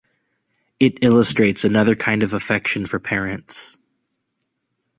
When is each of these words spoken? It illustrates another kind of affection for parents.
It 0.79 0.97
illustrates 1.03 1.63
another 1.63 1.93
kind 1.93 2.23
of 2.23 2.33
affection 2.33 2.87
for 2.87 2.99
parents. 2.99 3.77